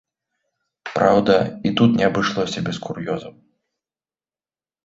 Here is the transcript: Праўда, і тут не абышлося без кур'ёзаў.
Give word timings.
Праўда, 0.95 1.35
і 1.69 1.71
тут 1.81 1.89
не 1.99 2.05
абышлося 2.09 2.59
без 2.71 2.77
кур'ёзаў. 2.87 3.33